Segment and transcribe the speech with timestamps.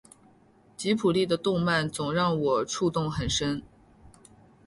[0.75, 3.61] 吉卜力的动漫总让我触动很深